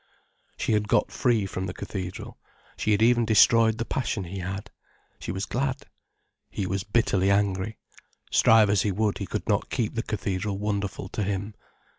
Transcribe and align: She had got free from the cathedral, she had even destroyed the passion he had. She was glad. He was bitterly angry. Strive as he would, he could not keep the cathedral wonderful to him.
She 0.57 0.71
had 0.71 0.87
got 0.87 1.11
free 1.11 1.45
from 1.45 1.67
the 1.67 1.75
cathedral, 1.75 2.39
she 2.75 2.91
had 2.91 3.03
even 3.03 3.23
destroyed 3.23 3.77
the 3.77 3.85
passion 3.85 4.23
he 4.23 4.39
had. 4.39 4.71
She 5.19 5.31
was 5.31 5.45
glad. 5.45 5.83
He 6.49 6.65
was 6.65 6.83
bitterly 6.83 7.29
angry. 7.29 7.77
Strive 8.31 8.71
as 8.71 8.81
he 8.81 8.91
would, 8.91 9.19
he 9.19 9.27
could 9.27 9.47
not 9.47 9.69
keep 9.69 9.93
the 9.93 10.01
cathedral 10.01 10.57
wonderful 10.57 11.07
to 11.09 11.21
him. 11.21 11.53